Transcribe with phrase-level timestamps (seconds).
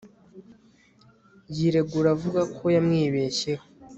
[1.55, 3.65] yiregura avuga ko yamwibeshyeho